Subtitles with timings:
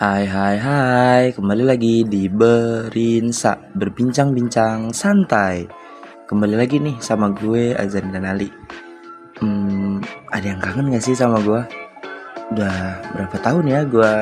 [0.00, 5.68] Hai hai hai, kembali lagi di Berinsa Berbincang-bincang santai.
[6.24, 8.48] Kembali lagi nih sama gue Azan dan Ali.
[9.44, 10.00] Hmm,
[10.32, 11.60] ada yang kangen gak sih sama gue?
[12.48, 14.12] Udah berapa tahun ya gue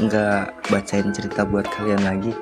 [0.00, 2.32] nggak bacain cerita buat kalian lagi?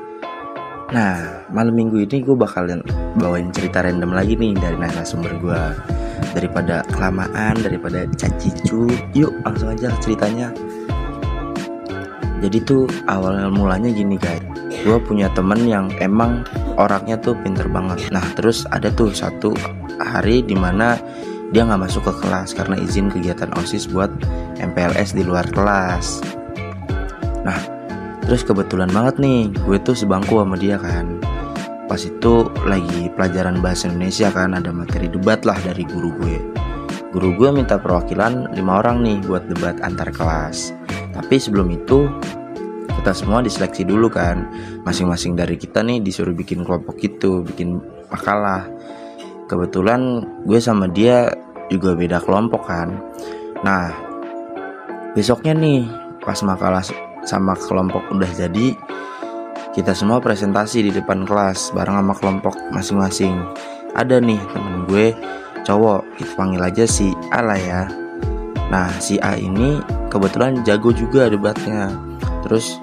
[0.94, 2.86] Nah, malam minggu ini gue bakalan
[3.18, 5.62] bawain cerita random lagi nih dari narasumber gue
[6.38, 10.54] Daripada kelamaan, daripada cacicu Yuk langsung aja ceritanya
[12.46, 14.38] jadi tuh awal mulanya gini guys.
[14.86, 16.46] Gue punya temen yang emang
[16.78, 18.06] orangnya tuh pinter banget.
[18.14, 19.50] Nah terus ada tuh satu
[19.98, 20.94] hari di mana
[21.50, 24.14] dia nggak masuk ke kelas karena izin kegiatan osis buat
[24.62, 26.22] MPLS di luar kelas.
[27.42, 27.58] Nah
[28.22, 31.18] terus kebetulan banget nih gue tuh sebangku sama dia kan.
[31.90, 36.38] Pas itu lagi pelajaran bahasa Indonesia kan ada materi debat lah dari guru gue.
[37.10, 40.85] Guru gue minta perwakilan lima orang nih buat debat antar kelas
[41.16, 42.12] tapi sebelum itu
[43.00, 44.44] kita semua diseleksi dulu kan.
[44.84, 47.80] Masing-masing dari kita nih disuruh bikin kelompok gitu bikin
[48.12, 48.68] makalah.
[49.46, 51.32] Kebetulan gue sama dia
[51.72, 53.00] juga beda kelompok kan.
[53.64, 53.94] Nah
[55.16, 55.88] besoknya nih
[56.20, 56.82] pas makalah
[57.24, 58.76] sama kelompok udah jadi
[59.72, 63.38] kita semua presentasi di depan kelas bareng sama kelompok masing-masing.
[63.96, 65.16] Ada nih temen gue
[65.64, 67.82] cowok kita panggil aja si A lah ya.
[68.68, 69.78] Nah si A ini
[70.16, 71.92] kebetulan jago juga debatnya
[72.46, 72.78] Terus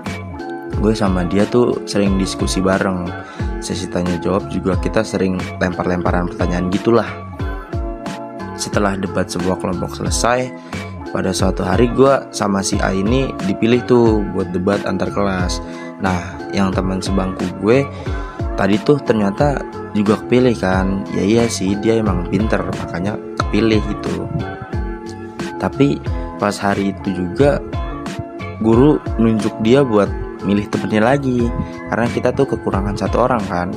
[0.83, 3.07] gue sama dia tuh sering diskusi bareng.
[3.63, 7.07] Sesi tanya jawab juga kita sering lempar-lemparan pertanyaan gitulah.
[8.59, 10.51] Setelah debat sebuah kelompok selesai
[11.15, 15.63] pada suatu hari gue sama si A ini dipilih tuh buat debat antar kelas.
[16.03, 17.87] Nah yang teman sebangku gue
[18.59, 19.63] tadi tuh ternyata
[19.95, 21.07] juga kepilih kan.
[21.15, 24.27] Ya iya sih dia emang pinter makanya kepilih gitu.
[25.55, 26.03] Tapi
[26.43, 27.63] pas hari itu juga
[28.59, 30.11] guru nunjuk dia buat
[30.43, 31.47] milih temennya lagi.
[31.87, 33.71] Karena kita tuh kekurangan satu orang kan?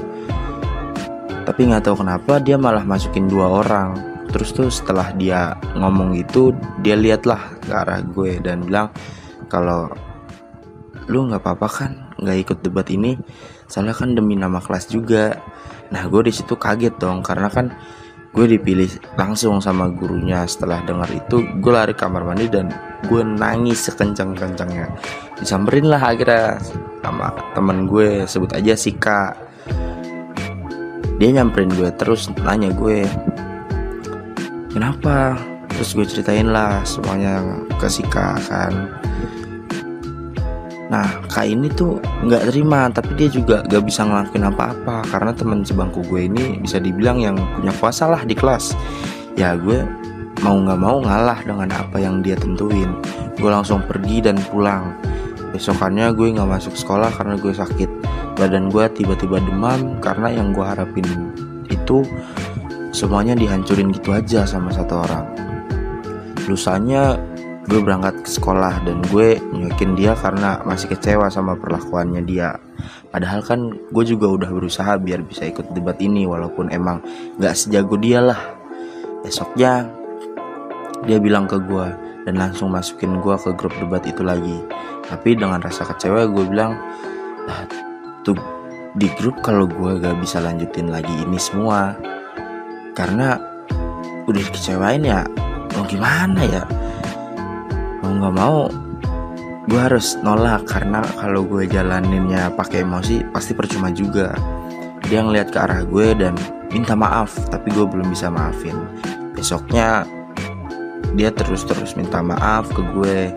[1.46, 3.94] Tapi nggak tahu kenapa dia malah masukin dua orang.
[4.34, 6.50] Terus tuh setelah dia ngomong gitu
[6.82, 8.90] dia liatlah ke arah gue dan bilang
[9.46, 9.86] kalau
[11.06, 13.14] lu nggak apa-apa kan nggak ikut debat ini?
[13.70, 15.38] Soalnya kan demi nama kelas juga.
[15.94, 17.70] Nah gue di situ kaget dong karena kan
[18.36, 22.68] gue dipilih langsung sama gurunya setelah dengar itu gue lari kamar mandi dan
[23.08, 24.92] gue nangis sekencang-kencangnya.
[25.40, 26.60] Disamperin lah akhirnya
[27.00, 29.40] sama temen gue sebut aja si kak.
[31.16, 33.08] Dia nyamperin gue terus nanya gue
[34.68, 35.40] kenapa?
[35.72, 37.40] Terus gue ceritain lah semuanya
[37.80, 38.72] ke si kak kan
[40.86, 45.66] Nah kak ini tuh nggak terima tapi dia juga gak bisa ngelakuin apa-apa karena teman
[45.66, 48.72] sebangku gue ini bisa dibilang yang punya kuasa lah di kelas.
[49.34, 49.82] Ya gue
[50.46, 52.94] mau nggak mau ngalah dengan apa yang dia tentuin.
[53.34, 54.94] Gue langsung pergi dan pulang.
[55.50, 57.90] Besokannya gue nggak masuk sekolah karena gue sakit.
[58.36, 61.32] Badan gue tiba-tiba demam karena yang gue harapin
[61.66, 62.06] itu
[62.94, 65.26] semuanya dihancurin gitu aja sama satu orang.
[66.46, 67.18] Lusanya
[67.66, 72.54] gue berangkat ke sekolah dan gue nyuakin dia karena masih kecewa sama perlakuannya dia.
[73.10, 77.02] Padahal kan gue juga udah berusaha biar bisa ikut debat ini walaupun emang
[77.42, 78.38] gak sejago dia lah.
[79.26, 79.90] Besoknya
[81.10, 81.86] dia bilang ke gue
[82.30, 84.62] dan langsung masukin gue ke grup debat itu lagi.
[85.02, 86.78] Tapi dengan rasa kecewa gue bilang
[87.50, 87.66] ah,
[88.22, 88.38] tuh
[88.94, 91.98] di grup kalau gue gak bisa lanjutin lagi ini semua.
[92.94, 93.34] Karena
[94.30, 95.26] udah dikecewain ya
[95.74, 96.62] mau gimana ya
[98.06, 98.60] mau nggak mau
[99.66, 104.30] gue harus nolak karena kalau gue jalaninnya pakai emosi pasti percuma juga.
[105.10, 106.38] Dia ngeliat ke arah gue dan
[106.70, 108.78] minta maaf tapi gue belum bisa maafin.
[109.34, 110.06] Besoknya
[111.18, 113.34] dia terus-terus minta maaf ke gue.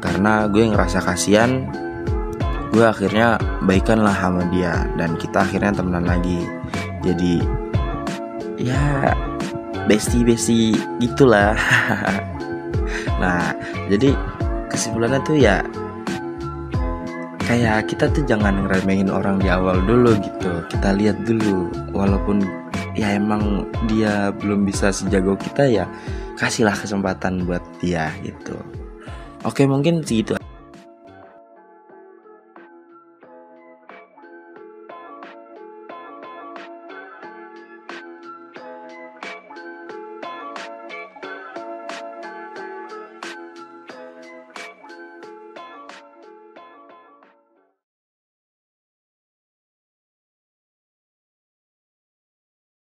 [0.00, 1.68] Karena gue ngerasa kasihan
[2.72, 6.48] gue akhirnya baikan lah sama dia dan kita akhirnya temenan lagi.
[7.04, 7.44] Jadi
[8.56, 9.12] ya
[9.84, 11.52] bestie bestie gitulah.
[13.16, 13.55] Nah,
[13.86, 14.14] jadi
[14.70, 15.62] kesimpulannya tuh ya
[17.46, 20.66] kayak kita tuh jangan ngeremehin orang di awal dulu gitu.
[20.66, 22.42] Kita lihat dulu walaupun
[22.98, 25.84] ya emang dia belum bisa sejago kita ya
[26.34, 28.58] kasihlah kesempatan buat dia gitu.
[29.46, 30.34] Oke, mungkin segitu